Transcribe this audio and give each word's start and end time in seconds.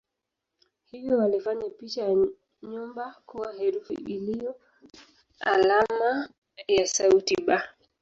Hivyo 0.85 1.17
walifanya 1.17 1.69
picha 1.69 2.01
ya 2.03 2.27
nyumba 2.61 3.15
kuwa 3.25 3.53
herufi 3.53 3.93
iliyo 3.93 4.55
alama 5.39 6.29
ya 6.67 6.87
sauti 6.87 7.35
"b". 7.35 7.59